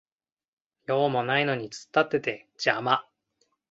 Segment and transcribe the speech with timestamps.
[0.87, 3.05] 用もないのに突っ立ってて邪魔